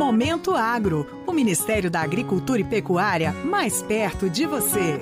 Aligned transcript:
Momento 0.00 0.54
Agro, 0.54 1.06
o 1.26 1.30
Ministério 1.30 1.90
da 1.90 2.00
Agricultura 2.00 2.58
e 2.58 2.64
Pecuária 2.64 3.34
mais 3.44 3.82
perto 3.82 4.30
de 4.30 4.46
você. 4.46 4.98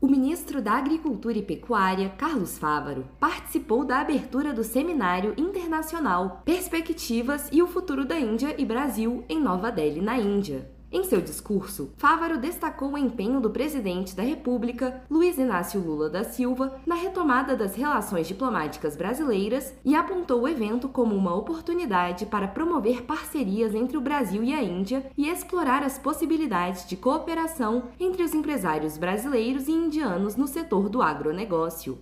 O 0.00 0.06
ministro 0.06 0.62
da 0.62 0.74
Agricultura 0.74 1.38
e 1.38 1.42
Pecuária, 1.42 2.10
Carlos 2.10 2.56
Fávaro, 2.56 3.04
participou 3.18 3.84
da 3.84 3.98
abertura 3.98 4.52
do 4.52 4.62
Seminário 4.62 5.34
Internacional 5.36 6.40
Perspectivas 6.44 7.48
e 7.50 7.64
o 7.64 7.66
Futuro 7.66 8.04
da 8.04 8.16
Índia 8.16 8.54
e 8.56 8.64
Brasil 8.64 9.24
em 9.28 9.40
Nova 9.40 9.72
Delhi, 9.72 10.00
na 10.00 10.16
Índia. 10.16 10.70
Em 10.90 11.04
seu 11.04 11.20
discurso, 11.20 11.90
Fávaro 11.98 12.38
destacou 12.38 12.92
o 12.92 12.98
empenho 12.98 13.40
do 13.40 13.50
presidente 13.50 14.16
da 14.16 14.22
República, 14.22 15.02
Luiz 15.10 15.36
Inácio 15.36 15.78
Lula 15.78 16.08
da 16.08 16.24
Silva, 16.24 16.80
na 16.86 16.94
retomada 16.94 17.54
das 17.54 17.74
relações 17.74 18.26
diplomáticas 18.26 18.96
brasileiras 18.96 19.74
e 19.84 19.94
apontou 19.94 20.40
o 20.40 20.48
evento 20.48 20.88
como 20.88 21.14
uma 21.14 21.34
oportunidade 21.34 22.24
para 22.24 22.48
promover 22.48 23.02
parcerias 23.02 23.74
entre 23.74 23.98
o 23.98 24.00
Brasil 24.00 24.42
e 24.42 24.54
a 24.54 24.62
Índia 24.62 25.04
e 25.14 25.28
explorar 25.28 25.82
as 25.82 25.98
possibilidades 25.98 26.88
de 26.88 26.96
cooperação 26.96 27.82
entre 28.00 28.22
os 28.22 28.32
empresários 28.32 28.96
brasileiros 28.96 29.68
e 29.68 29.72
indianos 29.72 30.36
no 30.36 30.46
setor 30.46 30.88
do 30.88 31.02
agronegócio. 31.02 31.98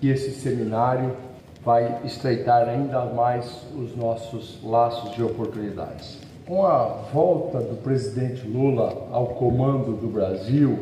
E 0.00 0.08
esse 0.08 0.30
seminário 0.30 1.16
vai 1.64 2.00
estreitar 2.04 2.68
ainda 2.68 3.04
mais 3.06 3.64
os 3.74 3.96
nossos 3.96 4.62
laços 4.62 5.10
de 5.16 5.24
oportunidades. 5.24 6.31
Com 6.46 6.66
a 6.66 6.86
volta 7.12 7.60
do 7.60 7.76
presidente 7.76 8.44
Lula 8.48 9.06
ao 9.12 9.28
comando 9.28 9.92
do 9.92 10.08
Brasil, 10.08 10.80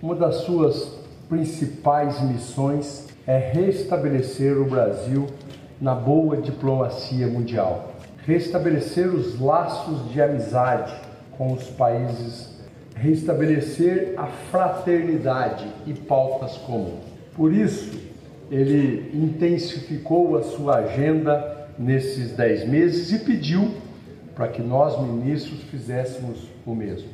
uma 0.00 0.14
das 0.14 0.36
suas 0.36 0.96
principais 1.28 2.22
missões 2.22 3.08
é 3.26 3.36
restabelecer 3.36 4.56
o 4.56 4.64
Brasil 4.64 5.26
na 5.80 5.92
boa 5.92 6.36
diplomacia 6.36 7.26
mundial, 7.26 7.94
restabelecer 8.24 9.08
os 9.08 9.40
laços 9.40 10.08
de 10.12 10.22
amizade 10.22 10.94
com 11.36 11.52
os 11.52 11.64
países, 11.64 12.60
restabelecer 12.94 14.14
a 14.16 14.26
fraternidade 14.26 15.66
e 15.84 15.94
pautas 15.94 16.56
comuns. 16.58 17.02
Por 17.34 17.52
isso, 17.52 17.90
ele 18.48 19.10
intensificou 19.12 20.36
a 20.36 20.44
sua 20.44 20.76
agenda 20.76 21.66
nesses 21.76 22.30
dez 22.36 22.68
meses 22.68 23.10
e 23.10 23.24
pediu 23.24 23.68
para 24.34 24.48
que 24.48 24.62
nós, 24.62 25.00
ministros, 25.00 25.62
fizéssemos 25.64 26.48
o 26.66 26.74
mesmo. 26.74 27.08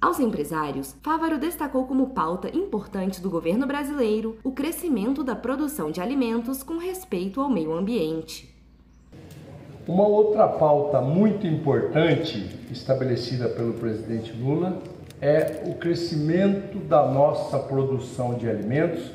Aos 0.00 0.18
empresários, 0.18 0.96
Fávaro 1.00 1.38
destacou 1.38 1.86
como 1.86 2.08
pauta 2.08 2.48
importante 2.48 3.20
do 3.20 3.30
governo 3.30 3.66
brasileiro 3.68 4.36
o 4.42 4.50
crescimento 4.50 5.22
da 5.22 5.36
produção 5.36 5.92
de 5.92 6.00
alimentos 6.00 6.62
com 6.64 6.76
respeito 6.76 7.40
ao 7.40 7.48
meio 7.48 7.72
ambiente. 7.72 8.52
Uma 9.86 10.06
outra 10.06 10.48
pauta 10.48 11.00
muito 11.00 11.46
importante 11.46 12.58
estabelecida 12.70 13.48
pelo 13.48 13.74
presidente 13.74 14.32
Lula 14.32 14.82
é 15.20 15.62
o 15.66 15.74
crescimento 15.74 16.78
da 16.78 17.06
nossa 17.06 17.58
produção 17.60 18.34
de 18.34 18.48
alimentos, 18.48 19.08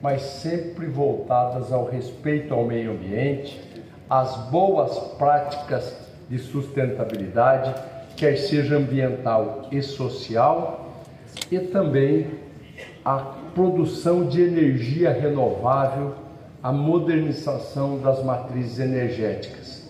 mas 0.00 0.22
sempre 0.22 0.86
voltadas 0.86 1.72
ao 1.72 1.84
respeito 1.84 2.54
ao 2.54 2.64
meio 2.64 2.92
ambiente, 2.92 3.60
às 4.08 4.36
boas 4.50 4.96
práticas 5.18 6.07
de 6.28 6.38
sustentabilidade, 6.38 7.74
quer 8.16 8.36
seja 8.36 8.76
ambiental 8.76 9.68
e 9.70 9.80
social, 9.82 10.92
e 11.50 11.58
também 11.58 12.26
a 13.04 13.16
produção 13.54 14.26
de 14.26 14.42
energia 14.42 15.10
renovável, 15.12 16.14
a 16.62 16.72
modernização 16.72 17.98
das 17.98 18.22
matrizes 18.22 18.78
energéticas. 18.78 19.88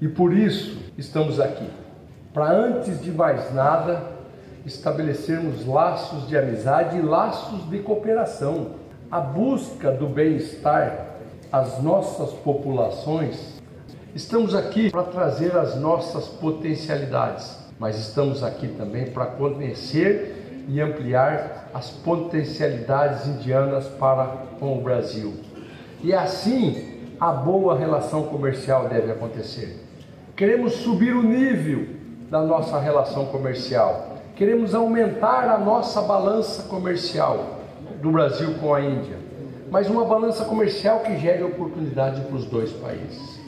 E 0.00 0.08
por 0.08 0.32
isso 0.32 0.78
estamos 0.96 1.40
aqui, 1.40 1.68
para 2.32 2.50
antes 2.50 3.02
de 3.02 3.10
mais 3.10 3.52
nada 3.52 4.20
estabelecermos 4.64 5.66
laços 5.66 6.28
de 6.28 6.36
amizade 6.36 6.98
e 6.98 7.02
laços 7.02 7.68
de 7.68 7.78
cooperação. 7.78 8.78
A 9.10 9.20
busca 9.20 9.90
do 9.90 10.06
bem-estar 10.06 11.16
às 11.50 11.82
nossas 11.82 12.30
populações 12.30 13.59
Estamos 14.12 14.56
aqui 14.56 14.90
para 14.90 15.04
trazer 15.04 15.56
as 15.56 15.76
nossas 15.76 16.26
potencialidades, 16.26 17.56
mas 17.78 17.96
estamos 17.96 18.42
aqui 18.42 18.66
também 18.66 19.06
para 19.06 19.24
conhecer 19.26 20.64
e 20.68 20.80
ampliar 20.80 21.70
as 21.72 21.90
potencialidades 21.90 23.28
indianas 23.28 23.86
para 23.86 24.26
com 24.58 24.76
o 24.76 24.80
Brasil. 24.80 25.34
E 26.02 26.12
assim 26.12 27.12
a 27.20 27.30
boa 27.30 27.78
relação 27.78 28.24
comercial 28.24 28.88
deve 28.88 29.12
acontecer. 29.12 29.80
Queremos 30.34 30.72
subir 30.72 31.14
o 31.14 31.22
nível 31.22 31.86
da 32.28 32.42
nossa 32.42 32.80
relação 32.80 33.26
comercial. 33.26 34.16
Queremos 34.34 34.74
aumentar 34.74 35.48
a 35.48 35.56
nossa 35.56 36.02
balança 36.02 36.64
comercial 36.64 37.60
do 38.02 38.10
Brasil 38.10 38.54
com 38.54 38.74
a 38.74 38.80
Índia, 38.80 39.18
mas 39.70 39.88
uma 39.88 40.04
balança 40.04 40.44
comercial 40.46 40.98
que 41.00 41.16
gere 41.16 41.44
oportunidade 41.44 42.22
para 42.22 42.34
os 42.34 42.46
dois 42.46 42.72
países. 42.72 43.39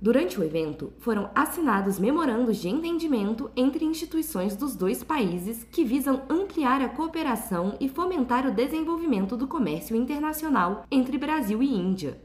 Durante 0.00 0.38
o 0.38 0.44
evento, 0.44 0.92
foram 0.98 1.30
assinados 1.34 1.98
memorandos 1.98 2.58
de 2.58 2.68
entendimento 2.68 3.50
entre 3.56 3.84
instituições 3.84 4.54
dos 4.54 4.76
dois 4.76 5.02
países 5.02 5.64
que 5.64 5.84
visam 5.84 6.22
ampliar 6.28 6.82
a 6.82 6.88
cooperação 6.88 7.76
e 7.80 7.88
fomentar 7.88 8.46
o 8.46 8.52
desenvolvimento 8.52 9.36
do 9.36 9.46
comércio 9.46 9.96
internacional 9.96 10.84
entre 10.90 11.16
Brasil 11.16 11.62
e 11.62 11.74
Índia. 11.74 12.20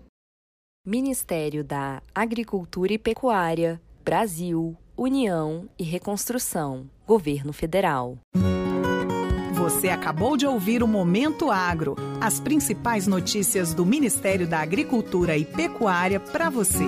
Ministério 0.85 1.63
da 1.63 2.01
Agricultura 2.13 2.91
e 2.91 2.97
Pecuária, 2.97 3.81
Brasil, 4.03 4.75
União 4.97 5.69
e 5.79 5.83
Reconstrução, 5.83 6.89
Governo 7.07 7.53
Federal. 7.53 8.17
Você 9.53 9.89
acabou 9.89 10.35
de 10.35 10.45
ouvir 10.45 10.83
o 10.83 10.87
Momento 10.87 11.51
Agro, 11.51 11.95
as 12.19 12.39
principais 12.39 13.05
notícias 13.05 13.73
do 13.73 13.85
Ministério 13.85 14.47
da 14.47 14.59
Agricultura 14.59 15.37
e 15.37 15.45
Pecuária 15.45 16.19
para 16.19 16.49
você. 16.49 16.85